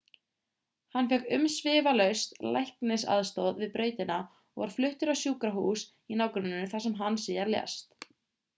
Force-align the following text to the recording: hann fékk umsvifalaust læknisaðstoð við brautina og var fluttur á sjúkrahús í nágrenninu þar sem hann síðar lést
hann 0.93 1.09
fékk 1.09 1.27
umsvifalaust 1.35 2.33
læknisaðstoð 2.55 3.61
við 3.61 3.73
brautina 3.77 4.17
og 4.23 4.63
var 4.65 4.75
fluttur 4.79 5.13
á 5.13 5.15
sjúkrahús 5.25 5.87
í 6.15 6.21
nágrenninu 6.25 6.67
þar 6.75 6.87
sem 6.87 6.99
hann 7.05 7.23
síðar 7.29 7.57
lést 7.57 8.13